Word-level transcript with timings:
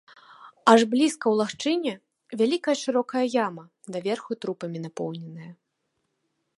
Аж 0.71 0.81
блізка 0.93 1.25
ў 1.29 1.35
лагчыне 1.41 1.93
вялікая 2.41 2.75
шырокая 2.83 3.23
яма, 3.45 3.65
даверху 3.97 4.31
трупамі 4.45 4.79
напоўненая. 4.89 5.51